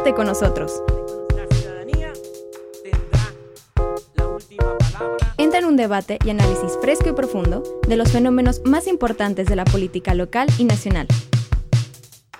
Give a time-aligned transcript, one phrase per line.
[0.00, 0.82] Quédate con nosotros.
[1.36, 2.12] La ciudadanía
[2.82, 3.34] tendrá
[4.14, 5.34] la última palabra.
[5.36, 9.56] Entra en un debate y análisis fresco y profundo de los fenómenos más importantes de
[9.56, 11.06] la política local y nacional.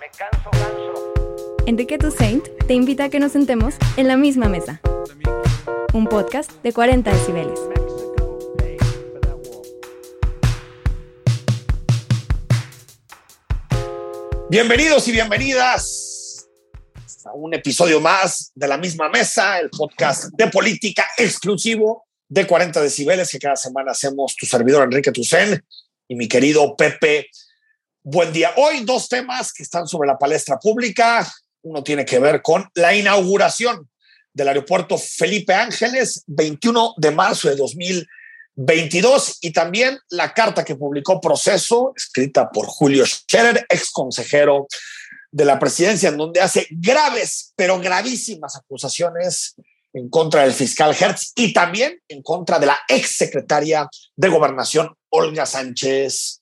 [0.01, 1.13] Me canso, ganso.
[1.67, 4.81] Enrique Toussaint te invita a que nos sentemos en la misma mesa.
[5.93, 7.61] Un podcast de 40 decibeles.
[14.49, 16.10] Bienvenidos y bienvenidas
[17.35, 23.31] un episodio más de la misma mesa, el podcast de política exclusivo de 40 decibeles
[23.31, 25.65] que cada semana hacemos tu servidor Enrique Tucen
[26.09, 27.29] y mi querido Pepe.
[28.03, 28.53] Buen día.
[28.57, 31.31] Hoy dos temas que están sobre la palestra pública.
[31.63, 33.89] Uno tiene que ver con la inauguración
[34.33, 41.21] del aeropuerto Felipe Ángeles, 21 de marzo de 2022, y también la carta que publicó
[41.21, 44.67] Proceso, escrita por Julio Scherer, ex consejero
[45.33, 49.55] de la presidencia, en donde hace graves, pero gravísimas acusaciones
[49.93, 54.95] en contra del fiscal Hertz y también en contra de la ex secretaria de Gobernación,
[55.09, 56.41] Olga Sánchez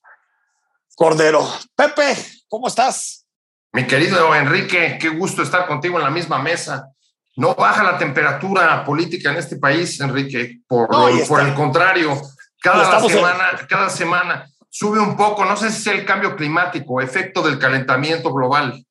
[0.95, 1.47] Cordero.
[1.75, 2.15] Pepe,
[2.47, 3.25] ¿cómo estás?
[3.71, 6.89] Mi querido Enrique, qué gusto estar contigo en la misma mesa.
[7.35, 10.59] No baja la temperatura política en este país, Enrique.
[10.67, 12.19] Por, No, por el contrario,
[12.61, 15.45] cada en- semana, cada semana sube un poco.
[15.45, 18.85] No sé si es el cambio climático, efecto del calentamiento global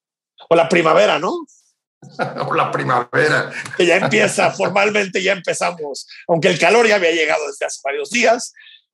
[0.49, 1.47] O la primavera, ¿no?
[2.47, 3.51] o la primavera.
[3.77, 8.11] que ya empieza formalmente, ya empezamos, aunque el calor ya había llegado desde hace varios
[8.11, 8.53] días,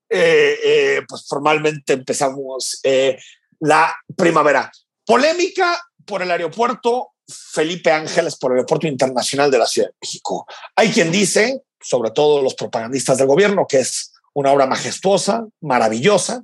[0.09, 3.17] eh, eh, pues formalmente empezamos eh,
[3.59, 4.71] la primavera.
[5.05, 10.45] Polémica por el aeropuerto Felipe Ángeles, por el aeropuerto internacional de la Ciudad de México.
[10.75, 16.43] Hay quien dice, sobre todo los propagandistas del gobierno, que es una obra majestuosa, maravillosa,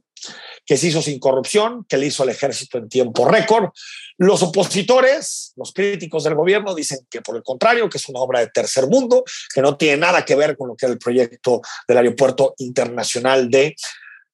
[0.72, 3.72] que se hizo sin corrupción, que le hizo el ejército en tiempo récord,
[4.18, 8.40] los opositores, los críticos del gobierno dicen que por el contrario, que es una obra
[8.40, 11.60] de tercer mundo, que no tiene nada que ver con lo que era el proyecto
[11.86, 13.76] del Aeropuerto Internacional de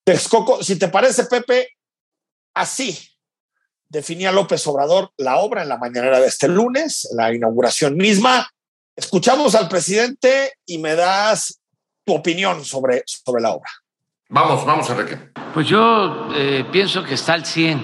[0.03, 0.63] Texcoco.
[0.63, 1.69] Si te parece, Pepe,
[2.53, 2.95] así
[3.89, 8.47] definía López Obrador la obra en la mañanera de este lunes, la inauguración misma.
[8.95, 11.59] Escuchamos al presidente y me das
[12.05, 13.71] tu opinión sobre, sobre la obra.
[14.29, 15.31] Vamos, vamos, Enrique.
[15.53, 17.79] Pues yo eh, pienso que está al 100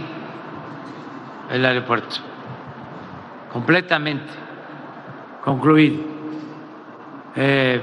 [1.51, 2.17] el aeropuerto,
[3.51, 4.31] completamente
[5.41, 6.03] concluido.
[7.35, 7.81] Eh,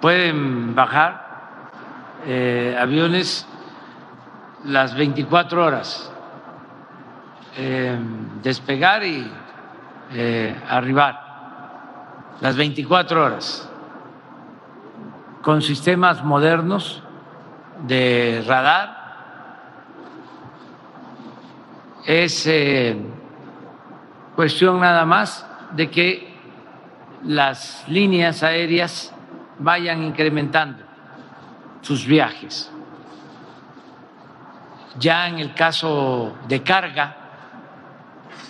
[0.00, 1.24] pueden bajar
[2.24, 3.46] eh, aviones
[4.64, 6.12] las 24 horas,
[7.56, 7.98] eh,
[8.42, 9.30] despegar y
[10.12, 11.20] eh, arribar,
[12.40, 13.70] las 24 horas,
[15.44, 17.02] con sistemas modernos
[17.86, 19.04] de radar.
[22.06, 22.96] Es eh,
[24.34, 26.34] cuestión nada más de que
[27.24, 29.14] las líneas aéreas
[29.58, 30.82] vayan incrementando
[31.82, 32.72] sus viajes.
[34.98, 37.16] Ya en el caso de carga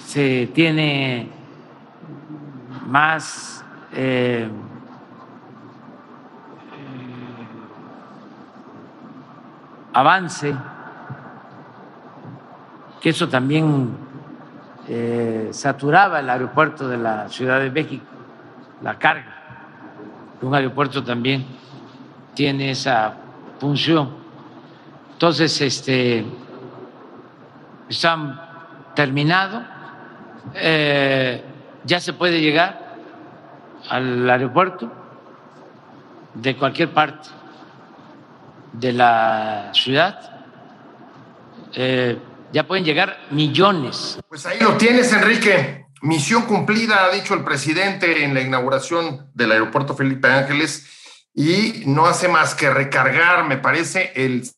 [0.04, 1.28] se tiene
[2.86, 4.48] más eh,
[9.94, 10.54] avance,
[13.00, 13.96] que eso también
[14.88, 18.04] eh, saturaba el aeropuerto de la Ciudad de México,
[18.82, 19.32] la carga.
[20.42, 21.46] Un aeropuerto también
[22.34, 23.14] tiene esa
[23.58, 24.10] función.
[25.12, 26.26] Entonces, este,
[27.88, 28.40] están
[28.94, 29.62] terminado,
[30.54, 31.42] eh,
[31.84, 32.96] ya se puede llegar
[33.88, 34.90] al aeropuerto
[36.34, 37.28] de cualquier parte
[38.78, 40.46] de la ciudad.
[41.74, 42.18] Eh,
[42.52, 44.18] ya pueden llegar millones.
[44.28, 45.86] Pues ahí lo tienes, Enrique.
[46.02, 50.86] Misión cumplida, ha dicho el presidente en la inauguración del aeropuerto Felipe Ángeles,
[51.34, 54.48] y no hace más que recargar, me parece, el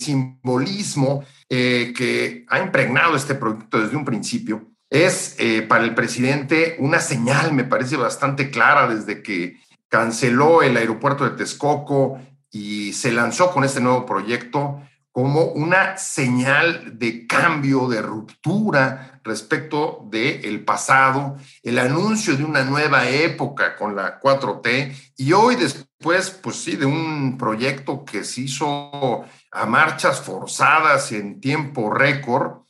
[0.00, 4.72] simbolismo eh, que ha impregnado este proyecto desde un principio.
[4.90, 10.76] Es eh, para el presidente una señal, me parece bastante clara, desde que canceló el
[10.76, 12.18] aeropuerto de Texcoco
[12.52, 20.06] y se lanzó con este nuevo proyecto como una señal de cambio, de ruptura respecto
[20.10, 26.30] del el pasado, el anuncio de una nueva época con la 4T y hoy después,
[26.30, 32.62] pues sí, de un proyecto que se hizo a marchas forzadas en tiempo récord,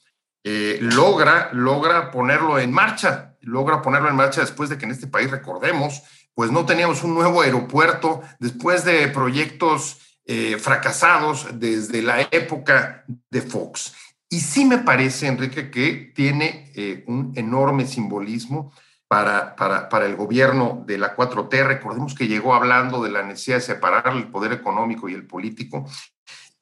[0.43, 5.07] eh, logra, logra ponerlo en marcha, logra ponerlo en marcha después de que en este
[5.07, 6.03] país, recordemos,
[6.35, 13.43] pues no teníamos un nuevo aeropuerto después de proyectos eh, fracasados desde la época de
[13.43, 13.95] Fox.
[14.29, 18.73] Y sí me parece, Enrique, que tiene eh, un enorme simbolismo
[19.09, 21.67] para, para, para, el gobierno de la 4T.
[21.67, 25.85] Recordemos que llegó hablando de la necesidad de separar el poder económico y el político.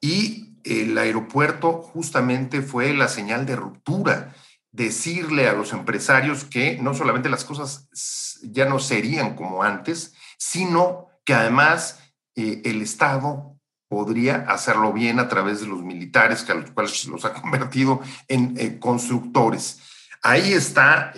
[0.01, 4.33] Y el aeropuerto justamente fue la señal de ruptura
[4.71, 7.89] decirle a los empresarios que no solamente las cosas
[8.41, 11.99] ya no serían como antes, sino que además
[12.35, 13.57] eh, el Estado
[13.89, 18.01] podría hacerlo bien a través de los militares, que a los cuales los ha convertido
[18.27, 19.81] en eh, constructores.
[20.23, 21.13] Ahí está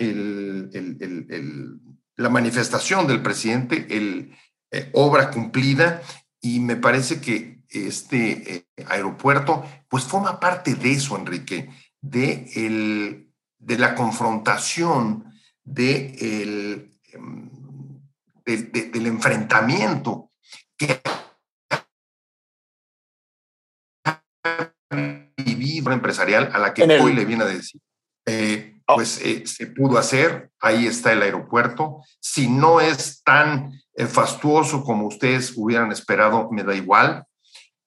[2.16, 4.34] la manifestación del presidente, el
[4.72, 6.02] eh, obra cumplida,
[6.40, 11.70] y me parece que este aeropuerto, pues forma parte de eso, Enrique,
[12.00, 13.33] de el
[13.64, 15.32] de la confrontación,
[15.62, 17.50] de el, em,
[18.44, 20.30] del enfrentamiento
[20.76, 21.00] que
[24.04, 24.72] ha
[25.38, 27.80] vivido empresarial a la que hoy le viene a decir.
[28.26, 28.96] Eh, oh.
[28.96, 32.02] pues eh, se pudo hacer, ahí está el aeropuerto.
[32.20, 37.24] Si no es tan eh, fastuoso como ustedes hubieran esperado, me da igual.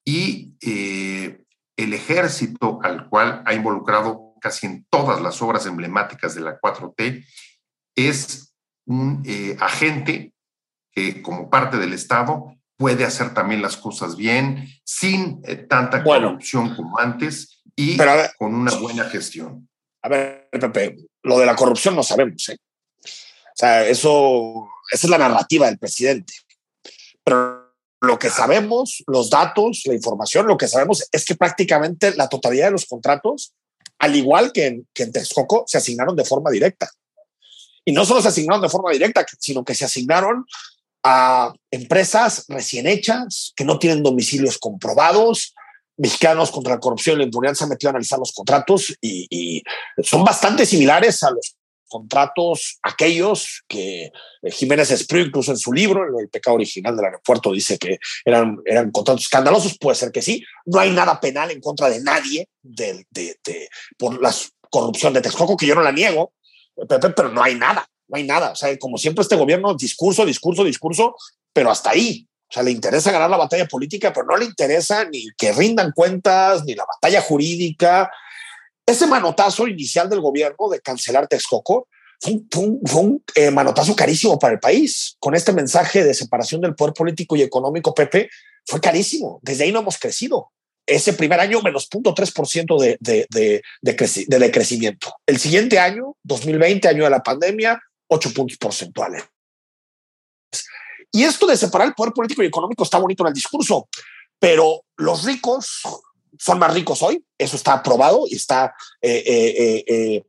[0.03, 6.57] Y el ejército al cual ha involucrado casi en todas las obras emblemáticas de la
[6.57, 7.25] 4T,
[7.97, 8.53] es
[8.85, 10.31] un eh, agente
[10.89, 16.73] que como parte del Estado puede hacer también las cosas bien, sin eh, tanta corrupción
[16.75, 17.97] como antes y
[18.37, 19.67] con una buena gestión.
[20.01, 22.47] A ver, Pepe, lo de la corrupción no sabemos.
[22.47, 22.57] ¿eh?
[23.03, 26.33] O sea, eso, esa es la narrativa del presidente.
[27.21, 32.29] Pero lo que sabemos, los datos, la información, lo que sabemos es que prácticamente la
[32.29, 33.53] totalidad de los contratos
[33.99, 36.89] al igual que en, que Texcoco, se asignaron de forma directa.
[37.85, 40.45] Y no solo se asignaron de forma directa, sino que se asignaron
[41.03, 45.53] a empresas recién hechas, que no tienen domicilios comprobados.
[45.95, 49.63] Mexicanos contra la corrupción y la impunidad se han metido a analizar los contratos y,
[50.03, 51.55] son bastante similares a los
[51.87, 57.51] contratos aquellos que eh, Jiménez Espriu, incluso en su libro, El pecado original del aeropuerto,
[57.51, 59.77] dice que eran, eran contratos escandalosos.
[59.77, 60.43] Puede ser que sí.
[60.65, 64.33] No hay nada penal en contra de nadie de, de, por la
[64.69, 66.33] corrupción de Texcoco, que yo no la niego,
[66.87, 68.51] pero no hay nada, no hay nada.
[68.51, 71.15] O sea, como siempre este gobierno, discurso, discurso, discurso,
[71.53, 72.27] pero hasta ahí.
[72.49, 75.91] O sea, le interesa ganar la batalla política, pero no le interesa ni que rindan
[75.91, 78.09] cuentas, ni la batalla jurídica,
[78.87, 81.87] ese manotazo inicial del gobierno de cancelar Texcoco
[82.19, 85.17] fue un, eh, manotazo carísimo para el país.
[85.19, 88.29] Con este mensaje de separación del poder político y económico, Pepe,
[88.65, 89.39] fue carísimo.
[89.43, 90.51] Desde ahí no hemos crecido.
[90.85, 95.13] Ese primer año, menos 0.3% de, de, de, de, decrecimiento.
[95.25, 99.25] El siguiente año, 2020, año de la pandemia, 8 puntos porcentuales.
[101.11, 103.89] Y esto de separar el poder político y económico está bonito en el discurso,
[104.39, 105.81] pero los ricos
[106.39, 110.23] son más ricos hoy, eso está aprobado y está eh, eh,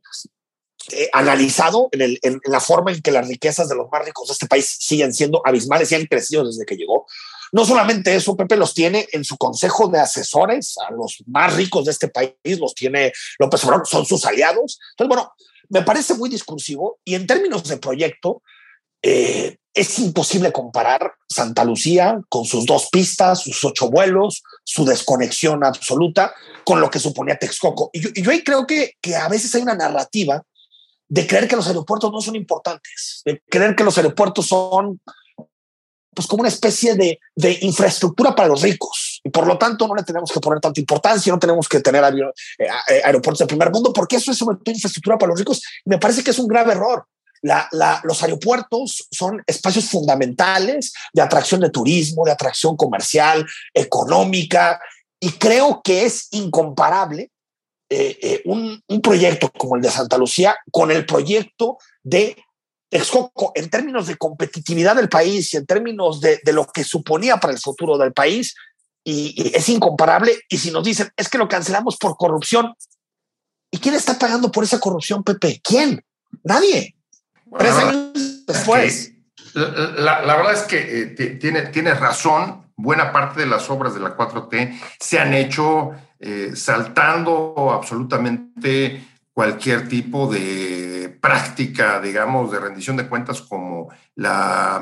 [0.91, 4.33] eh, analizado en, en, la forma en que las riquezas de los más ricos de
[4.33, 7.05] este país siguen siendo abismales y han crecido desde que llegó.
[7.51, 11.85] No solamente eso, Pepe los tiene en su consejo de asesores, a los más ricos
[11.85, 14.79] de este país los tiene López Obrador, son sus aliados.
[14.91, 15.33] Entonces, bueno,
[15.69, 18.41] me parece muy discursivo y en términos de proyecto,
[19.01, 25.63] eh, es imposible comparar Santa Lucía con sus dos pistas, sus ocho vuelos, su desconexión
[25.63, 26.33] absoluta
[26.63, 27.89] con lo que suponía Texcoco.
[27.93, 30.43] Y yo, ahí creo que, que a veces hay una narrativa
[31.07, 34.99] de creer que los aeropuertos no son importantes, de creer que los aeropuertos son
[36.13, 39.95] pues como una especie de, de, infraestructura para los ricos y por lo tanto no
[39.95, 43.93] le tenemos que poner tanta importancia, no tenemos que tener eh, aeropuertos de primer mundo
[43.93, 45.61] porque eso es sobre todo infraestructura para los ricos.
[45.85, 47.05] Y me parece que es un grave error
[47.41, 54.79] los aeropuertos son espacios fundamentales de atracción de turismo, de atracción comercial, económica,
[55.19, 57.31] y creo que es incomparable
[57.91, 62.37] eh, eh, un, proyecto como el de Santa Lucía con el proyecto de
[62.87, 67.53] Texcoco en términos de competitividad del país y en términos de, lo que suponía para
[67.53, 68.55] el futuro del país,
[69.03, 70.39] y, es incomparable.
[70.49, 72.73] Y si nos dicen, es que lo cancelamos por corrupción,
[73.71, 75.59] ¿y quién está pagando por esa corrupción, Pepe?
[75.63, 76.03] ¿Quién?
[76.43, 76.95] Nadie.
[77.57, 79.13] Tres años después.
[79.53, 82.67] La, verdad es que eh, tiene, tiene razón.
[82.75, 89.89] Buena parte de las obras de la 4T se han hecho eh, saltando absolutamente cualquier
[89.89, 94.81] tipo de práctica, digamos, de rendición de cuentas como la,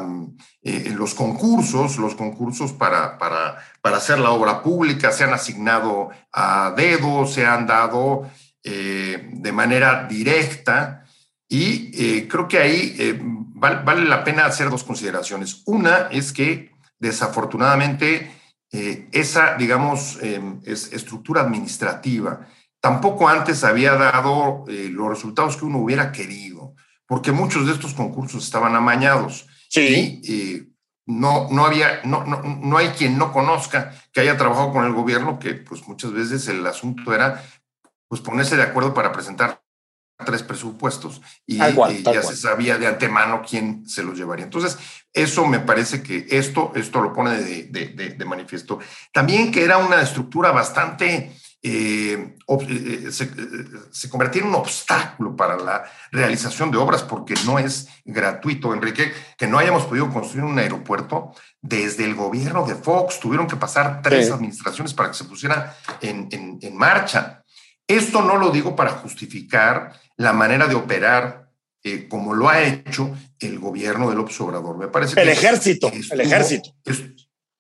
[0.62, 6.10] eh, los concursos, los concursos para, para, para, hacer la obra pública se han asignado
[6.32, 8.30] a dedo, se han dado
[8.64, 11.07] de manera directa
[11.50, 15.64] y eh, creo que ahí eh, vale, la pena hacer dos consideraciones.
[15.66, 18.32] Una es que desafortunadamente
[18.72, 22.48] eh, esa, digamos, em, estructura administrativa
[22.82, 26.76] tampoco antes había dado los resultados que uno hubiera querido,
[27.08, 29.48] porque muchos de estos concursos estaban amañados.
[29.70, 30.22] Sí.
[30.24, 30.74] Y,
[31.10, 34.92] no, no había, no, no, no hay quien no conozca que haya trabajado con el
[34.92, 37.42] gobierno, que pues muchas veces el asunto era
[38.10, 39.62] pues ponerse de acuerdo para presentar
[40.26, 42.36] tres presupuestos y, Tal cual, y tal ya cual.
[42.36, 44.46] se sabía de antemano quién se los llevaría.
[44.46, 44.78] Entonces,
[45.14, 48.80] eso me parece que esto, esto lo pone de, de- de- de manifiesto.
[49.14, 53.30] También que era una estructura bastante, eh, eh, se, eh,
[53.92, 59.14] se convertía en un obstáculo para la realización de obras porque no es gratuito, Enrique,
[59.38, 63.20] que no hayamos podido construir un aeropuerto desde el gobierno de Fox.
[63.20, 64.32] Tuvieron que pasar tres Sí.
[64.32, 67.44] administraciones para que se pusiera en, en- en marcha.
[67.88, 71.52] Esto no lo digo para justificar la manera de operar
[71.84, 74.78] eh, como lo ha hecho el gobierno del López Obrador.
[74.78, 76.74] Me parece El que ejército, el ejército.
[76.86, 77.02] es-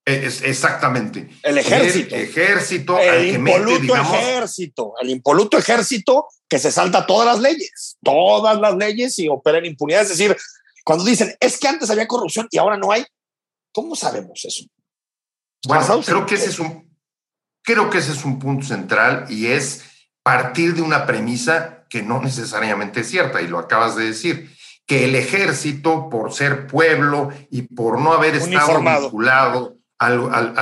[0.06, 1.30] es- exactamente.
[1.44, 2.16] El ejército.
[2.16, 7.06] El ejército al El que mete, impoluto digamos, ejército, el impoluto ejército que se salta
[7.06, 10.02] todas las leyes, todas las leyes y opera en impunidad.
[10.02, 10.36] Es decir,
[10.84, 13.06] cuando dicen, es que antes había corrupción y ahora no hay,
[13.74, 14.66] ¿cómo sabemos eso?
[15.68, 16.98] Bueno, creo que ese es un,
[17.62, 19.82] creo que ese es un punto central y es
[20.28, 24.52] partir de una premisa que no necesariamente es cierta y lo acabas de decir,
[24.86, 28.68] que el ejército por ser pueblo y por no haber estado
[29.04, 30.54] vinculado al- al-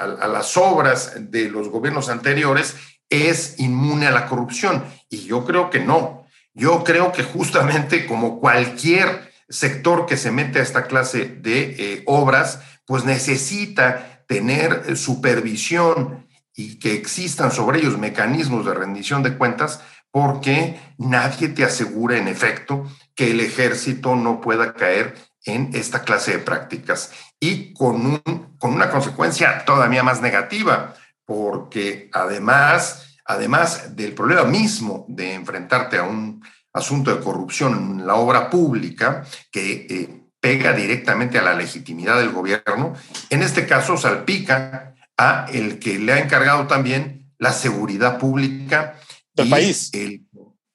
[0.00, 2.74] al- a las obras de los gobiernos anteriores
[3.08, 6.26] es inmune a la corrupción y yo creo que no.
[6.52, 12.02] Yo creo que justamente como cualquier sector que se mete a esta clase de eh,
[12.06, 19.80] obras, pues necesita tener supervisión y que existan sobre ellos mecanismos de rendición de cuentas,
[20.10, 26.32] porque nadie te asegura en efecto que el ejército no pueda caer en esta clase
[26.32, 27.12] de prácticas.
[27.40, 30.94] Y con, un, con una consecuencia todavía más negativa,
[31.24, 36.42] porque además, además del problema mismo de enfrentarte a un
[36.74, 42.32] asunto de corrupción en la obra pública, que eh, pega directamente a la legitimidad del
[42.32, 42.94] gobierno,
[43.30, 48.98] en este caso salpica a el que le ha encargado también la seguridad pública
[49.34, 49.90] Del país.
[49.92, 50.26] El,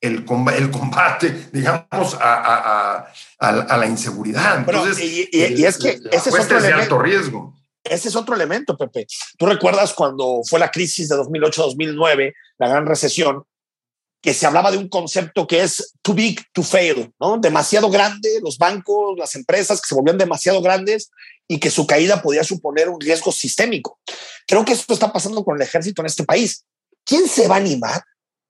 [0.01, 3.07] el, comba- el combate, digamos, a, a-
[3.39, 4.57] a- a la- inseguridad.
[4.59, 6.81] Entonces, y- y- y es que ese es otro de elemento.
[6.83, 7.55] alto riesgo.
[7.83, 9.07] Ese es otro elemento, Pepe.
[9.37, 13.43] Tú recuerdas cuando fue la crisis de 2008-2009, la gran recesión,
[14.21, 17.37] que se hablaba de un concepto que es too big to fail, ¿no?
[17.37, 21.11] Demasiado grande, los bancos, las empresas que se volvían demasiado grandes
[21.47, 23.99] y que su caída podía suponer un riesgo sistémico.
[24.47, 26.65] Creo que esto está pasando con el ejército en este país.
[27.05, 28.03] ¿Quién se va a animar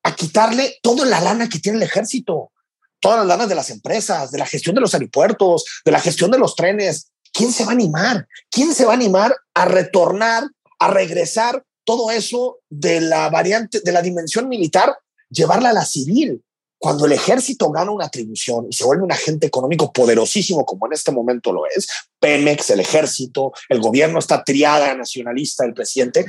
[0.03, 2.51] a quitarle toda la lana que tiene el ejército?
[2.99, 6.31] Todas las lanas de las empresas, de la gestión de los aeropuertos, de la gestión
[6.31, 7.11] de los trenes.
[7.31, 8.27] ¿Quién se va a animar?
[8.49, 10.45] ¿Quién se va a animar a retornar,
[10.79, 14.97] a regresar todo eso de la variante, de la dimensión militar,
[15.29, 16.43] llevarla a la civil?
[16.79, 20.93] Cuando el ejército gana una atribución y se vuelve un agente económico poderosísimo, como en
[20.93, 21.87] este momento lo es,
[22.19, 26.27] Pemex, el ejército, el gobierno, esta triada nacionalista del presidente,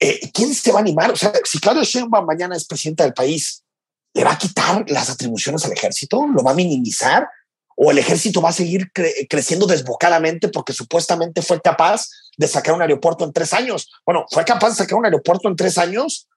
[0.00, 1.12] eh, ¿quién se va a animar?
[1.12, 3.62] O sea, si Claudia Sheinbaum mañana es presidenta del país,
[4.14, 6.26] ¿le va a quitar las atribuciones al ejército?
[6.26, 7.28] ¿Lo va a minimizar?
[7.76, 12.74] ¿O el ejército va a seguir cre- creciendo desbocadamente porque supuestamente fue capaz de sacar
[12.74, 13.90] un aeropuerto en tres años?
[14.04, 16.28] Bueno, ¿fue capaz de sacar un aeropuerto en tres años?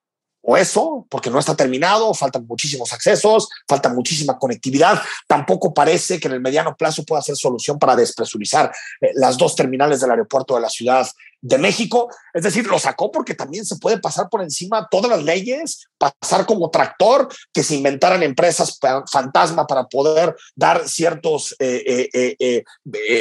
[0.50, 5.02] O eso, porque no está terminado, faltan muchísimos accesos, falta muchísima conectividad.
[5.28, 9.58] Tampoco parece que en el mediano plazo pueda ser solución para despresurizar eh, las dos
[9.58, 11.06] terminales del aeropuerto de la Ciudad
[11.42, 12.10] de México.
[12.34, 16.46] Es decir, lo sacó porque también se puede pasar por encima todas las leyes, pasar
[16.46, 18.80] como tractor, que se inventaran empresas
[19.12, 22.64] fantasma para poder dar ciertos, eh, eh,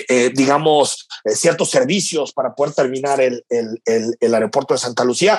[0.08, 5.38] eh, digamos, ciertos servicios para poder terminar el, el- el- aeropuerto de Santa Lucía.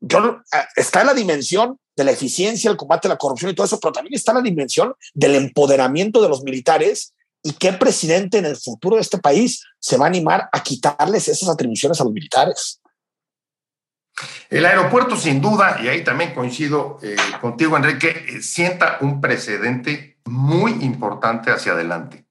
[0.00, 0.18] Yo,
[0.52, 3.66] ah, está en la dimensión de la eficiencia, el combate a la corrupción y todo
[3.66, 7.14] eso, pero también está en la dimensión del empoderamiento de los militares
[7.44, 11.28] y qué presidente en el futuro de este país se va a animar a quitarles
[11.28, 12.80] esas atribuciones a los militares.
[14.48, 20.18] El aeropuerto, sin duda, y ahí también coincido eh, contigo, Enrique, eh, sienta un precedente
[20.24, 22.24] muy importante hacia adelante.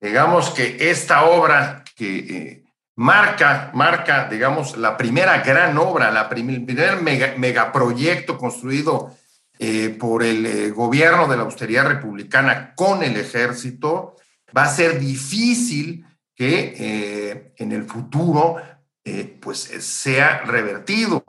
[0.00, 2.64] Digamos que esta obra que eh,
[2.96, 9.14] marca, marca, digamos, la primera gran obra, la el primer mega- megaproyecto construido
[9.58, 14.14] eh, por el gobierno de la austeridad republicana con el ejército,
[14.56, 18.56] va a ser difícil que eh, en el futuro
[19.04, 21.24] eh, pues eh, sea revertido.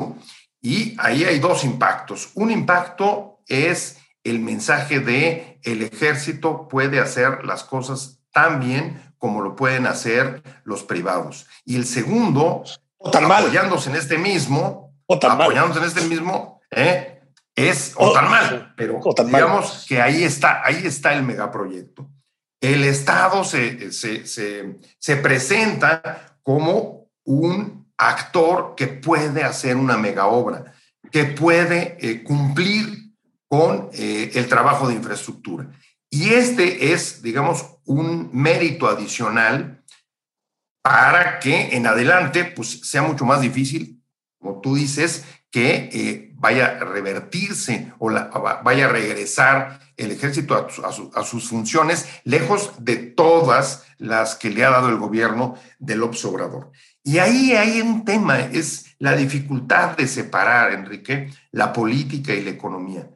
[0.62, 2.32] Y ahí hay dos impactos.
[2.36, 9.42] Un impacto es el mensaje de el ejército puede hacer las cosas tan bien como
[9.42, 11.48] lo pueden hacer los privados.
[11.66, 12.64] Y el segundo,
[12.98, 15.48] O tan mal, apoyándose en este mismo, o tan mal.
[15.48, 17.22] apoyándose en este mismo, ¿eh?
[17.56, 22.10] es o, tan mal, pero digamos que ahí está, ahí está el megaproyecto.
[22.62, 30.74] El Estado se, se, se, presenta como un actor que puede hacer una mega obra,
[31.12, 33.14] que puede eh, cumplir
[33.48, 35.72] con eh, el trabajo de infraestructura.
[36.10, 39.84] Y este es, digamos, un mérito adicional
[40.82, 44.02] para que en adelante pues, sea mucho más difícil,
[44.40, 50.56] como tú dices, que eh, vaya a revertirse o vaya a regresar el ejército
[51.14, 56.72] a, sus funciones, lejos de todas las que le ha dado el gobierno del Obrador.
[57.04, 62.52] Y ahí hay un tema, es la dificultad de separar, Enrique, la política y la
[62.52, 63.10] economía.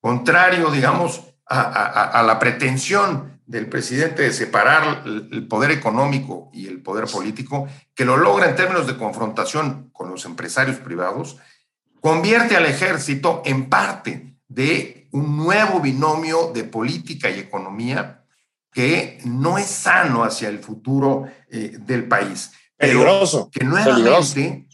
[0.00, 7.06] Contrario, digamos, a, la pretensión del presidente de separar el poder económico y el poder
[7.06, 11.38] político, que lo logra en términos de confrontación con los empresarios privados,
[12.00, 18.24] convierte al ejército en parte de un nuevo binomio de política y economía
[18.72, 22.52] que no es sano hacia el futuro eh, del país.
[22.76, 23.50] Peligroso.
[23.50, 24.68] que nuevamente,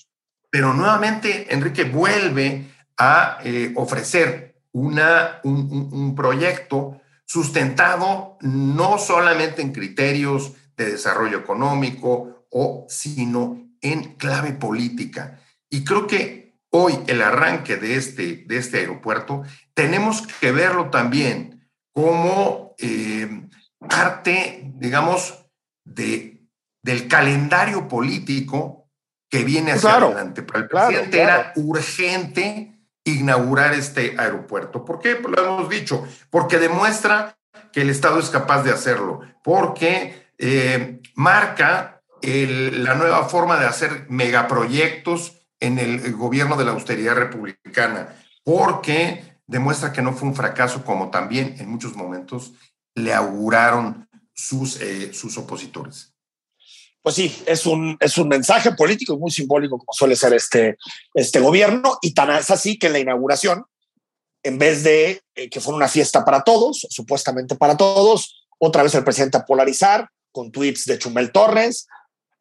[0.51, 2.67] pero nuevamente Enrique vuelve
[2.99, 12.85] a eh, ofrecer una, un, proyecto sustentado no solamente en criterios de desarrollo económico, o,
[12.89, 15.41] sino en clave política.
[15.71, 16.44] Y creo que
[16.77, 23.47] hoy el arranque de este, de este aeropuerto, tenemos que verlo también como eh,
[23.79, 25.47] parte, digamos,
[25.85, 26.43] de,
[26.83, 28.91] del calendario político
[29.31, 30.43] que viene hacia adelante.
[30.43, 34.85] Para el presidente era urgente inaugurar este aeropuerto.
[34.85, 35.15] ¿Por qué?
[35.15, 37.39] Pues lo hemos dicho, porque demuestra
[37.73, 44.07] que el Estado es capaz de hacerlo, porque eh, marca la nueva forma de hacer
[44.09, 50.85] megaproyectos en el gobierno de la austeridad republicana, porque demuestra que no fue un fracaso
[50.85, 52.53] como también en muchos momentos
[52.95, 56.13] le auguraron sus, eh, sus opositores.
[57.03, 60.79] Pues sí, es un, es un mensaje político muy simbólico como suele ser este,
[61.13, 63.65] este gobierno y tan es así que en la inauguración,
[64.43, 68.95] en vez de eh, que fuera una fiesta para todos, supuestamente para todos, otra vez
[68.95, 71.87] el presidente a polarizar con tweets de Chumel Torres,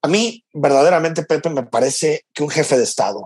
[0.03, 3.25] a mí, verdaderamente, Pepe, me parece que un jefe de Estado,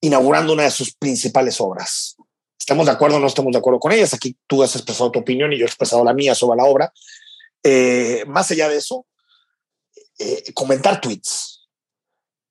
[0.00, 2.16] inaugurando una de sus principales obras,
[2.58, 5.18] estamos de acuerdo o no estamos de acuerdo con ellas, aquí tú has expresado tu
[5.18, 6.92] opinión y yo he expresado la mía sobre la obra,
[7.62, 9.06] eh, más allá de eso,
[10.18, 11.66] eh, comentar tweets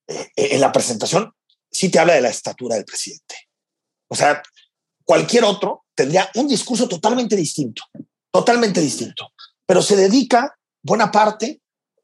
[0.08, 1.32] eh, en la presentación
[1.70, 3.48] sí te habla de la estatura del presidente.
[4.08, 4.42] O sea,
[5.04, 7.84] cualquier otro tendría un discurso totalmente distinto,
[8.32, 9.32] totalmente distinto,
[9.64, 11.60] pero se dedica buena parte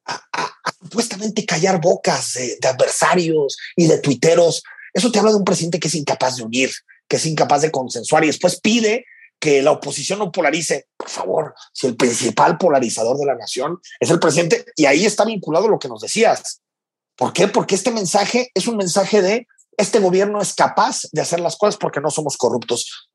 [0.06, 4.62] a, supuestamente callar bocas de, adversarios y de tuiteros.
[4.92, 6.70] Eso te habla de un presidente que es incapaz de unir,
[7.09, 9.05] que es incapaz de consensuar y después pide
[9.38, 10.87] que la oposición no polarice.
[10.96, 15.24] Por favor, si el principal polarizador de la nación es el presidente, y ahí está
[15.24, 16.61] vinculado lo que nos decías.
[17.16, 17.48] ¿Por qué?
[17.48, 21.76] Porque este mensaje es un mensaje de este gobierno es capaz de hacer las cosas
[21.76, 23.11] porque no somos corruptos.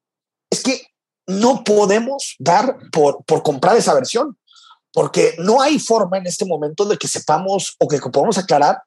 [0.50, 0.86] Es que
[1.28, 4.38] no podemos dar por, por comprar esa versión
[4.93, 8.82] porque no hay forma en este momento de que sepamos o que podamos aclarar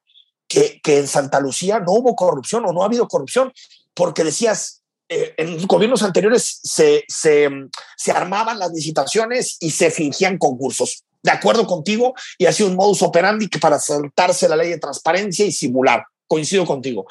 [0.48, 3.52] que, en Santa Lucía no hubo corrupción o no ha habido corrupción,
[3.94, 7.48] porque decías, eh, en gobiernos anteriores se, se,
[7.96, 11.04] se, armaban las licitaciones y se fingían concursos.
[11.22, 15.44] De acuerdo contigo, y sido un modus operandi que para saltarse la ley de transparencia
[15.44, 16.04] y simular.
[16.26, 17.06] Coincido contigo.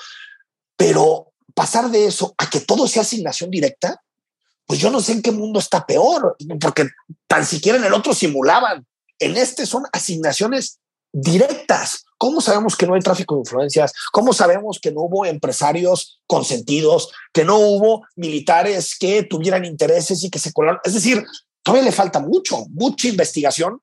[0.78, 4.02] Pero pasar de eso a que todo sea asignación directa,
[4.66, 6.90] pues yo no sé en qué mundo está peor, porque
[7.28, 8.86] tan siquiera en el otro simulaban.
[9.20, 10.80] En este son asignaciones
[11.12, 12.06] directas.
[12.18, 13.94] ¿Cómo sabemos que no hay tráfico de influencias?
[14.12, 20.30] ¿Cómo sabemos que no hubo empresarios consentidos, que no hubo militares que tuvieran intereses y
[20.30, 20.80] que se colaron?
[20.84, 21.24] Es decir,
[21.62, 23.82] todavía le falta mucho, mucha investigación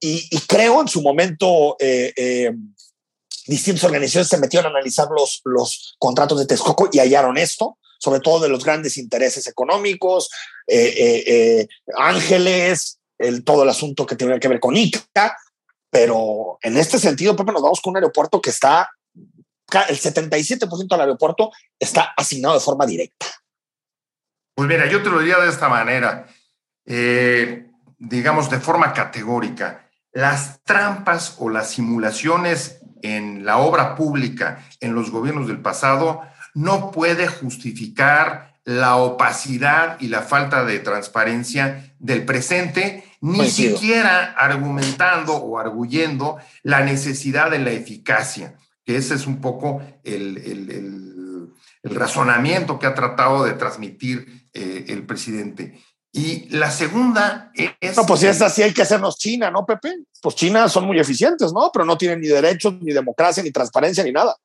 [0.00, 2.52] y, creo en su momento eh, eh,
[3.46, 8.20] distintas organizaciones se metieron a analizar los, los contratos de Texcoco y hallaron esto sobre
[8.20, 10.30] todo de los grandes intereses económicos,
[10.66, 15.36] eh, eh, eh, Ángeles, el, todo el asunto que tiene que ver con ICA,
[15.90, 18.90] pero en este sentido, Pepe, nos vamos con un aeropuerto que está,
[19.88, 23.26] el 77% del aeropuerto está asignado de forma directa.
[24.54, 26.26] Pues mira, yo te lo diría de esta manera,
[27.98, 35.10] digamos de forma categórica, las trampas o las simulaciones en la obra pública en los
[35.10, 36.22] gobiernos del pasado
[36.58, 45.36] no puede justificar la opacidad y la falta de transparencia del presente, ni siquiera argumentando
[45.36, 52.86] o arguyendo la necesidad de la eficacia, que ese es un poco el, razonamiento que
[52.86, 55.80] ha tratado de transmitir eh, el presidente.
[56.12, 57.96] Y la segunda es...
[57.96, 59.94] No, pues si es así hay que hacernos China, ¿no, Pepe?
[60.20, 61.70] Pues China son muy eficientes, ¿no?
[61.72, 64.36] Pero no tienen ni derechos, ni democracia, ni transparencia, ni nada.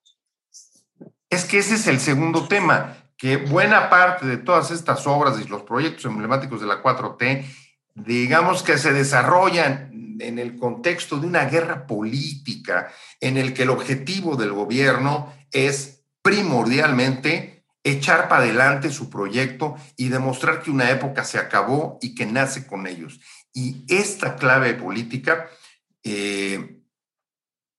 [1.29, 5.47] Es que ese es el segundo tema, que buena parte de todas estas obras y
[5.47, 7.45] los proyectos emblemáticos de la 4T,
[7.95, 13.69] digamos que se desarrollan en el contexto de una guerra política en el que el
[13.69, 21.23] objetivo del gobierno es primordialmente echar para adelante su proyecto y demostrar que una época
[21.23, 23.19] se acabó y que nace con ellos.
[23.53, 25.49] Y esta clave política
[26.03, 26.79] eh,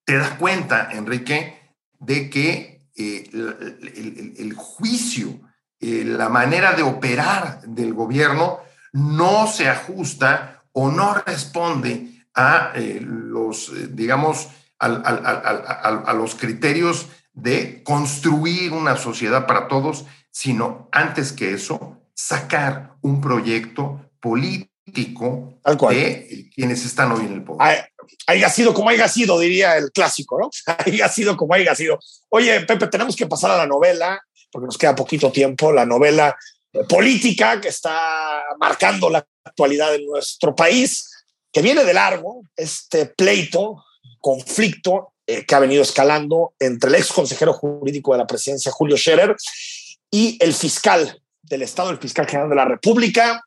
[0.05, 1.59] te das cuenta, Enrique,
[1.99, 3.29] de que eh,
[4.39, 5.41] el, juicio,
[5.81, 8.61] eh, la manera de operar del gobierno
[8.93, 18.73] no se ajusta o no responde a eh, los, digamos, a los criterios de construir
[18.73, 27.13] una sociedad para todos, sino antes que eso, sacar un proyecto político de quienes están
[27.13, 27.89] hoy en el poder
[28.27, 30.51] haya sido como haya sido, diría el clásico, ¿no?
[30.87, 31.99] haya sido como haya sido.
[32.29, 34.21] Oye, Pepe, tenemos que pasar a la novela,
[34.51, 36.37] porque nos queda poquito tiempo, la novela
[36.73, 41.11] eh, política que está marcando la actualidad de nuestro país,
[41.53, 43.85] que viene de largo, este pleito,
[44.21, 48.97] conflicto eh, que ha venido escalando entre el ex consejero jurídico de la presidencia, Julio
[48.97, 49.37] Scherer,
[50.11, 53.43] y el fiscal del Estado, el fiscal general de la República,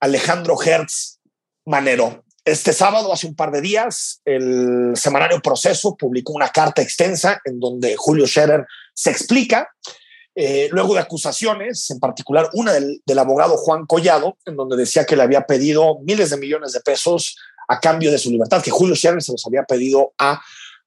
[0.00, 1.20] Alejandro Hertz
[1.66, 2.24] Manero.
[2.44, 7.60] Este sábado, hace un par de días, el semanario Proceso publicó una carta extensa en
[7.60, 9.68] donde Julio Scherer se explica,
[10.34, 15.04] eh, luego de acusaciones, en particular una del, del, abogado Juan Collado, en donde decía
[15.04, 17.36] que le había pedido miles de millones de pesos
[17.68, 20.40] a cambio de su libertad, que Julio Scherer se los había pedido a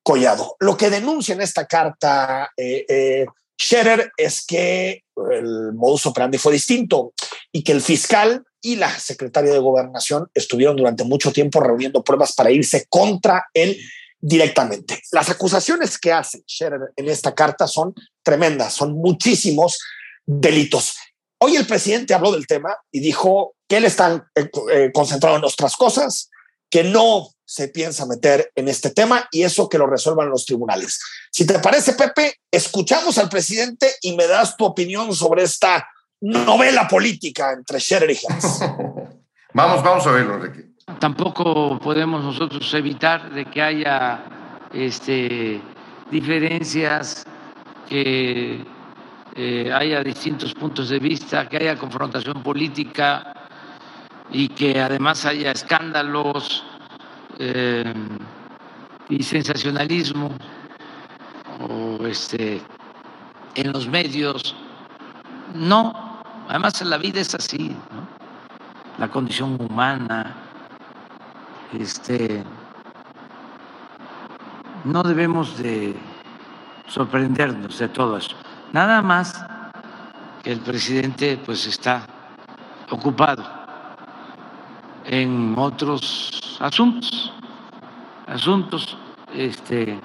[0.04, 0.56] Collado.
[0.60, 3.26] Lo que denuncia en esta carta eh, eh,
[3.62, 7.14] Scherer es que el modus operandi fue distinto
[7.52, 12.34] y que el fiscal y la secretaria de gobernación estuvieron durante mucho tiempo reuniendo pruebas
[12.34, 13.78] para irse contra él
[14.20, 15.02] directamente.
[15.12, 17.94] Las acusaciones que hace Scherer en esta carta son
[18.24, 19.80] tremendas, son muchísimos
[20.26, 20.96] delitos.
[21.40, 25.44] Hoy el presidente habló del tema y dijo que él está eh, eh, concentrado en
[25.44, 26.30] otras cosas,
[26.70, 31.00] que no se piensa meter en este tema y eso que lo resuelvan los tribunales.
[31.32, 35.86] Si te parece, Pepe, escuchamos al presidente y me das tu opinión sobre esta
[36.22, 38.60] novela política entre Scherer y Hans.
[39.54, 40.72] vamos, vamos a verlo, Enrique.
[41.00, 44.24] Tampoco podemos nosotros evitar de que haya
[44.74, 45.62] este,
[46.10, 47.26] diferencias,
[47.88, 48.64] que
[49.36, 53.34] eh, haya distintos puntos de vista, que haya confrontación política
[54.32, 56.64] y que además haya escándalos
[57.40, 57.94] eh,
[59.10, 60.32] y sensacionalismo
[61.60, 62.62] o este,
[63.56, 64.56] en los medios.
[65.54, 66.01] No,
[66.52, 67.74] Además, la vida es así.
[68.98, 70.36] La condición humana,
[71.72, 72.44] este,
[74.84, 75.96] no debemos de
[76.88, 78.36] sorprendernos de todo eso.
[78.74, 79.46] Nada más
[80.44, 82.06] que el presidente pues está
[82.90, 83.46] ocupado
[85.06, 87.32] en otros asuntos,
[88.28, 88.98] asuntos,
[89.34, 89.98] este,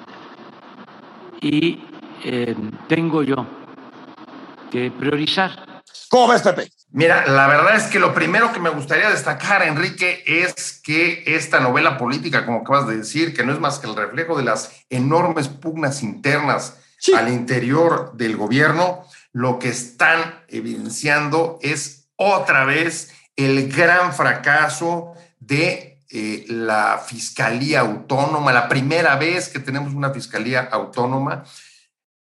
[1.41, 1.83] y
[2.23, 2.55] eh,
[2.87, 3.45] tengo yo
[4.71, 5.66] que priorizar
[6.09, 6.71] ¿Cómo ves, Pepe?
[6.91, 11.61] Mira, la verdad es que lo primero que me gustaría destacar, Enrique, es que esta
[11.61, 14.71] novela política, como acabas de decir, que no es más que el reflejo de las
[14.89, 17.13] enormes pugnas internas sí.
[17.13, 26.03] al interior del gobierno, lo que están evidenciando es otra vez el gran fracaso de
[26.09, 31.45] eh, la Fiscalía Autónoma, la primera vez que tenemos una Fiscalía Autónoma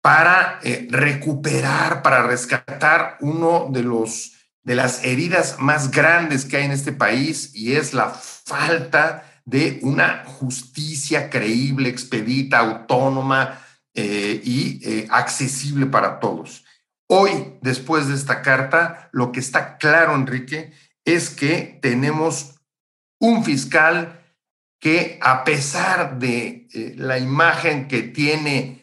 [0.03, 6.65] para eh, recuperar, para rescatar uno de los de las heridas más grandes que hay
[6.65, 13.61] en este país y es la falta de una justicia creíble, expedita, autónoma
[13.93, 16.63] eh, y eh, accesible para todos.
[17.07, 20.71] Hoy, después de esta carta, lo que está claro, Enrique,
[21.03, 22.55] es que tenemos
[23.19, 24.21] un fiscal
[24.79, 28.82] que a pesar de la imagen que tiene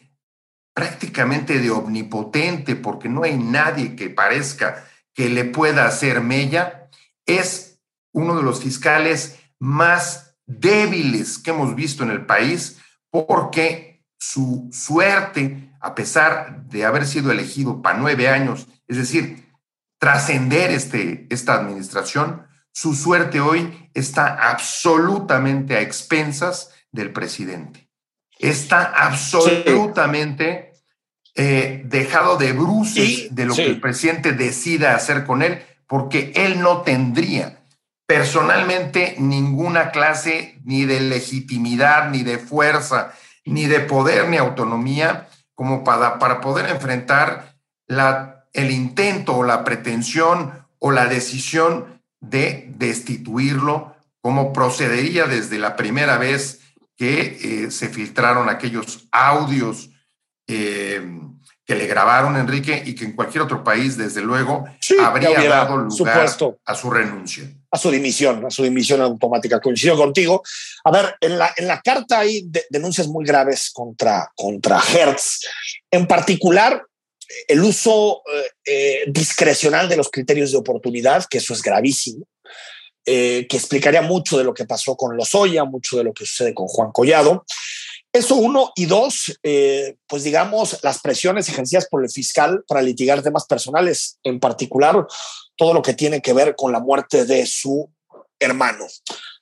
[0.73, 6.89] prácticamente de omnipotente, porque no hay nadie que parezca que le pueda hacer mella,
[7.25, 7.79] es
[8.13, 12.79] uno de los fiscales más débiles que hemos visto en el país,
[13.09, 19.49] porque su suerte, a pesar de haber sido elegido para nueve años, es decir,
[19.99, 27.90] trascender este, esta administración, su suerte hoy está absolutamente a expensas del presidente
[28.41, 30.73] está absolutamente
[31.35, 33.63] eh, dejado de bruces de lo sí.
[33.63, 37.61] que el presidente decida hacer con él, porque él no tendría
[38.05, 43.13] personalmente ninguna clase ni de legitimidad, ni de fuerza,
[43.45, 47.55] ni de poder, ni autonomía como para, para poder enfrentar
[47.87, 55.75] la, el intento o la pretensión o la decisión de destituirlo como procedería desde la
[55.75, 56.60] primera vez
[57.01, 59.89] que eh, se filtraron aquellos audios
[60.47, 61.01] eh,
[61.65, 64.65] que le grabaron Enrique y que en cualquier otro país, desde luego,
[65.01, 66.29] habría dado lugar
[66.63, 67.51] a su renuncia.
[67.71, 69.59] A su dimisión, a su dimisión automática.
[69.59, 70.43] Coincido contigo.
[70.83, 75.39] A ver, en la, en la carta hay denuncias muy graves contra, contra Hertz.
[75.89, 76.85] En particular,
[77.47, 78.21] el uso
[78.63, 82.27] eh, discrecional de los criterios de oportunidad, que eso es gravísimo.
[83.05, 86.53] Eh, que explicaría mucho de lo que pasó con Lozoya, mucho de lo que sucede
[86.53, 87.45] con Juan Collado.
[88.13, 93.23] Eso uno y dos, eh, pues digamos, las presiones ejercidas por el fiscal para litigar
[93.23, 95.07] temas personales, en particular
[95.55, 97.89] todo lo que tiene que ver con la muerte de su
[98.39, 98.85] hermano.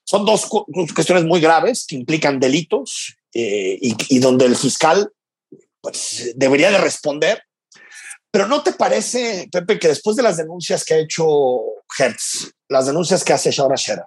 [0.05, 0.47] Son dos
[0.95, 5.11] cuestiones muy graves que implican delitos eh, y, y, donde el fiscal
[5.81, 7.43] pues, debería de responder.
[8.31, 11.25] Pero ¿no te parece, Pepe, que después de las denuncias que ha hecho
[11.97, 14.05] Hertz, las denuncias que hace Shaura Shera.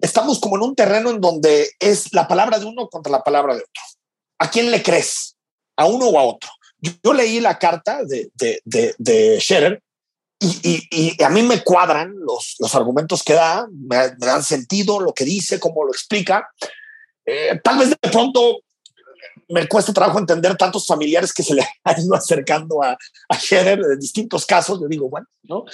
[0.00, 3.54] Estamos como en un terreno en donde es la palabra de uno contra la palabra
[3.54, 3.82] de otro.
[4.38, 5.36] ¿A quién le crees?
[5.76, 6.50] ¿A uno o a otro?
[6.80, 9.82] Yo, leí la carta de, de, de, Scherer
[10.38, 15.12] y, y, a mí me cuadran los, los argumentos que da, me, dan sentido lo
[15.12, 16.48] que dice, cómo lo explica.
[17.26, 18.60] Eh, tal vez de pronto
[19.48, 22.96] me cuesta trabajo entender tantos familiares que se le han ido acercando a,
[23.28, 24.80] a de distintos casos.
[24.80, 25.64] Yo digo, bueno, ¿no?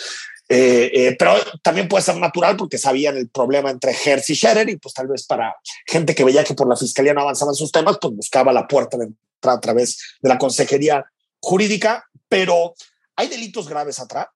[0.48, 4.68] Eh, eh, pero también puede ser natural porque sabían el problema entre Hertz y Scherer
[4.68, 5.56] y pues tal vez para
[5.86, 8.98] gente que veía que por la fiscalía no avanzaban sus temas, pues buscaba la puerta
[8.98, 11.04] de entrada a través de la consejería
[11.40, 12.74] jurídica, pero
[13.16, 14.26] hay delitos graves atrás,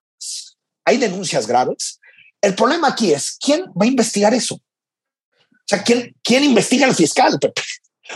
[0.83, 1.99] hay denuncias graves.
[2.41, 4.55] El problema aquí es, ¿quién va a investigar eso?
[4.55, 7.37] O sea, ¿quién, quién investiga al fiscal?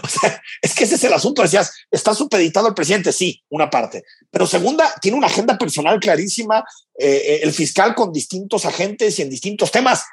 [0.02, 1.42] O sea, es que ese es el asunto.
[1.42, 4.04] Decías, está supeditado al presidente, sí, una parte.
[4.32, 6.64] Pero segunda, tiene una agenda personal clarísima,
[6.98, 10.04] eh, eh, el fiscal con distintos agentes y en distintos temas.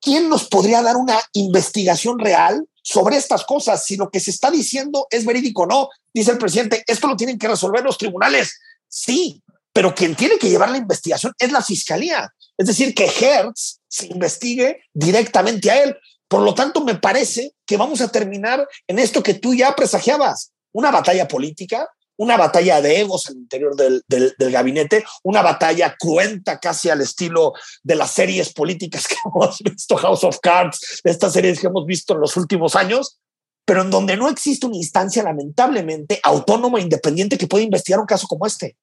[0.00, 3.84] ¿Quién nos podría dar una investigación real sobre estas cosas?
[3.84, 7.38] Si lo que se está diciendo es verídico no, dice el presidente, esto lo tienen
[7.38, 8.58] que resolver los tribunales.
[8.88, 12.32] Sí, pero quien tiene que llevar la investigación es la fiscalía.
[12.56, 15.96] Es decir, que Hertz se investigue directamente a él.
[16.28, 20.50] Por lo tanto, me parece que vamos a terminar en esto que tú ya presagiabas,
[20.72, 26.90] una batalla política, una batalla de egos al interior del, gabinete, una batalla cruenta casi
[26.90, 27.52] al estilo
[27.84, 31.86] de las series políticas que hemos visto, House of Cards, de estas series que hemos
[31.86, 33.20] visto en los últimos años,
[33.64, 38.06] pero en donde no existe una instancia lamentablemente autónoma e independiente que pueda investigar un
[38.06, 38.76] caso como este.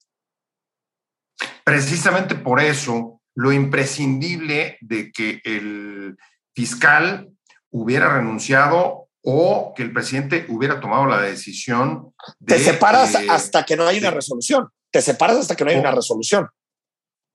[1.66, 6.16] Precisamente por eso, lo imprescindible de que el
[6.56, 7.37] fiscal
[7.72, 12.56] hubiera renunciado o que el presidente hubiera tomado la decisión de...
[12.56, 14.70] Te separas eh, hasta que no hay una resolución.
[14.92, 16.48] Te separas hasta que no hay una resolución.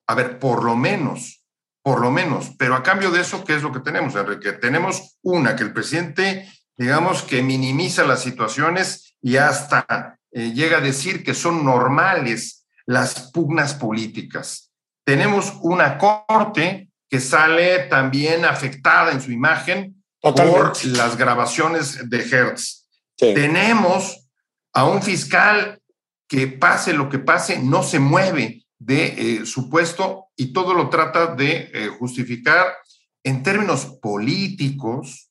[0.06, 1.44] A ver, por lo menos,
[1.82, 2.52] por lo menos.
[2.58, 4.52] Pero a cambio de eso, ¿qué es lo que tenemos, Enrique?
[4.52, 10.80] Tenemos una, que el presidente, digamos, que minimiza las situaciones y hasta eh, llega a
[10.82, 14.72] decir que son normales las pugnas políticas.
[15.04, 22.88] Tenemos una corte que sale también afectada en su imagen por las grabaciones de Hertz.
[23.16, 24.28] Tenemos
[24.72, 25.80] a un fiscal
[26.28, 30.88] que pase lo que pase, no se mueve de eh, su puesto y todo lo
[30.88, 32.66] trata de eh, justificar
[33.22, 35.30] en términos políticos,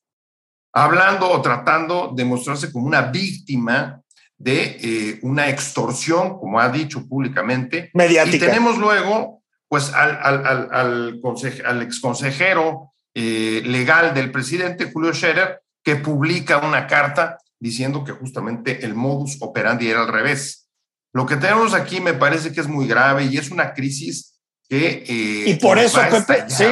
[0.74, 4.02] hablando o tratando de mostrarse como una víctima
[4.38, 7.92] de eh, una extorsión, como ha dicho públicamente.
[7.94, 8.38] Mediática.
[8.38, 11.22] Y tenemos luego, pues, al, al, al, al,
[11.66, 18.86] al exconsejero eh, legal del presidente, Julio Scherer, que publica una carta diciendo que justamente
[18.86, 20.68] el modus operandi era al revés.
[21.14, 25.04] Lo que tenemos aquí me parece que es muy grave y es una crisis que...
[25.08, 26.66] Eh, y por eso, Pepe, sí,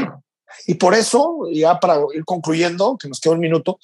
[0.68, 3.80] y por eso, ya para ir concluyendo, que nos queda un minuto,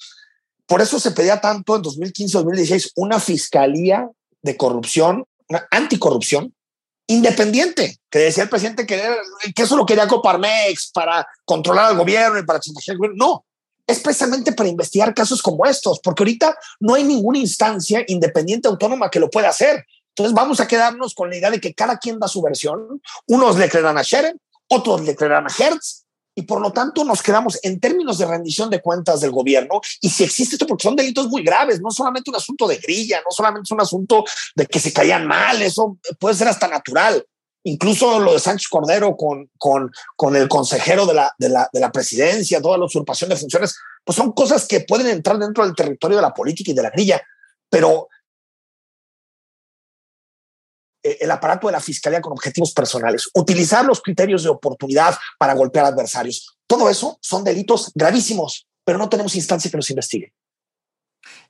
[0.66, 4.08] por eso se pedía tanto en 2015-2016 una fiscalía
[4.42, 6.54] de corrupción, una anticorrupción,
[7.06, 9.00] independiente, que decía el presidente que,
[9.54, 13.44] que eso lo quería Coparmex para controlar al gobierno y para chantajear No,
[13.86, 19.10] es precisamente para investigar casos como estos, porque ahorita no hay ninguna instancia independiente autónoma
[19.10, 19.86] que lo pueda hacer.
[20.08, 23.00] Entonces vamos a quedarnos con la idea de que cada quien da su versión.
[23.26, 26.05] Unos le creerán a Sheren, otros le creerán a Hertz,
[26.38, 29.80] y por lo tanto nos quedamos en términos de rendición de cuentas del gobierno.
[30.02, 33.20] Y si existe esto, porque son delitos muy graves, no solamente un asunto de grilla,
[33.24, 34.22] no solamente es un asunto
[34.54, 37.24] de que se caían mal, eso puede ser hasta natural.
[37.66, 41.80] incluso lo de Sánchez Cordero con, con, con el consejero de la, de, la, de
[41.80, 45.74] la presidencia, toda la usurpación de funciones, pues son cosas que pueden entrar dentro del
[45.74, 47.20] territorio de la política y de la grilla,
[47.68, 48.08] pero
[51.20, 55.86] el aparato de la fiscalía con objetivos personales, utilizar los criterios de oportunidad para golpear
[55.86, 60.32] adversarios, todo eso son delitos gravísimos, pero no tenemos instancia que los investigue.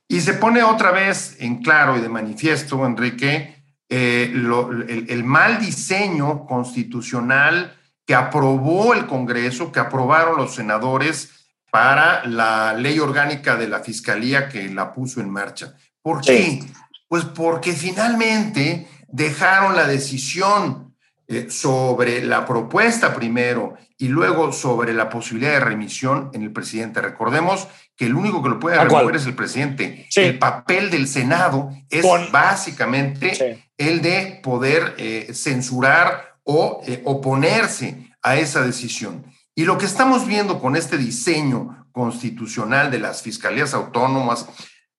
[0.07, 3.57] Y se pone otra vez en claro y de manifiesto, Enrique,
[3.89, 11.31] eh, el, mal diseño constitucional que aprobó el Congreso, que aprobaron los senadores
[11.71, 15.75] para la ley orgánica de la Fiscalía que la puso en marcha.
[16.01, 16.63] ¿Por qué?
[17.09, 20.95] Pues porque finalmente dejaron la decisión
[21.29, 27.01] eh, sobre la propuesta primero y luego sobre la posibilidad de remisión en el presidente.
[27.01, 27.67] Recordemos
[27.97, 30.07] que el único que lo puede remover es el presidente.
[30.15, 38.37] El papel del Senado es básicamente el de poder eh, censurar o eh, oponerse a
[38.37, 39.25] esa decisión.
[39.53, 44.47] Y lo que estamos viendo con este diseño constitucional de las fiscalías autónomas,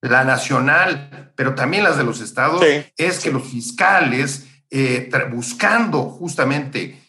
[0.01, 2.63] la nacional, pero también las de los estados,
[2.97, 7.01] es que los fiscales, eh, buscando justamente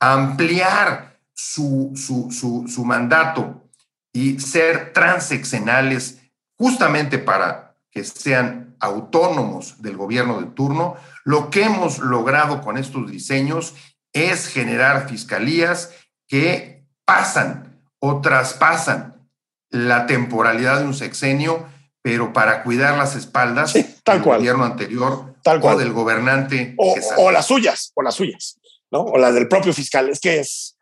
[0.00, 2.30] ampliar su, su,
[2.68, 3.68] su mandato
[4.12, 6.18] y ser transeccionales
[6.56, 13.10] justamente para que sean autónomos del gobierno de turno, lo que hemos logrado con estos
[13.10, 13.74] diseños
[14.12, 15.90] es generar fiscalías
[16.28, 19.28] que pasan o traspasan
[19.70, 21.66] la temporalidad de un sexenio,
[22.04, 25.76] pero para cuidar las espaldas del gobierno anterior tal cual.
[25.76, 26.74] o del gobernante.
[26.76, 29.00] O, o, las suyas, o las suyas, ¿no?
[29.00, 30.10] O las del propio fiscal.
[30.10, 30.76] Es que es,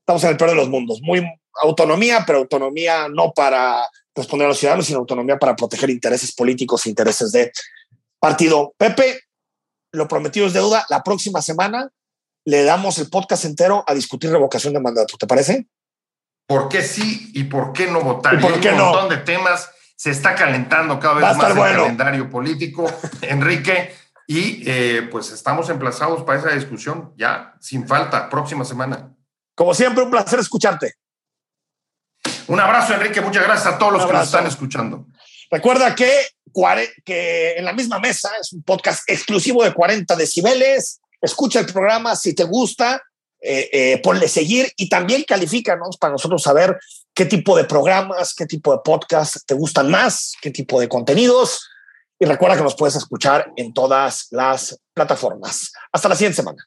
[0.00, 1.00] estamos en el peor de los mundos.
[1.00, 1.26] Muy
[1.62, 6.84] autonomía, pero autonomía no para responder a los ciudadanos, sino autonomía para proteger intereses políticos
[6.84, 7.50] e intereses de
[8.20, 8.74] partido.
[8.76, 9.22] Pepe,
[9.92, 10.84] lo prometido es deuda.
[10.90, 11.88] La próxima semana
[12.44, 15.16] le damos el podcast entero a discutir revocación de mandato.
[15.16, 15.66] ¿Te parece?
[16.46, 18.34] ¿Por qué sí y por qué no votar?
[18.34, 18.84] ¿Y por qué un no?
[18.90, 19.70] montón de temas.
[19.98, 22.86] Se está calentando cada vez más el calendario político,
[23.22, 23.92] Enrique.
[24.28, 29.12] Y eh, pues estamos emplazados para esa discusión ya sin falta, próxima semana.
[29.56, 30.94] Como siempre, un placer escucharte.
[32.46, 33.20] Un abrazo, Enrique.
[33.22, 35.06] Muchas gracias a todos los que nos están escuchando.
[35.50, 36.12] Recuerda que,
[37.04, 41.00] que en la misma mesa es un podcast exclusivo de 40 decibeles.
[41.20, 43.02] Escucha el programa si te gusta,
[43.40, 46.78] eh, eh, ponle seguir y también califícanos para nosotros saber
[47.18, 51.68] qué tipo de programas, qué tipo de podcast te gustan más, qué tipo de contenidos.
[52.16, 55.72] Y recuerda que nos puedes escuchar en todas las plataformas.
[55.92, 56.64] Hasta la siguiente semana.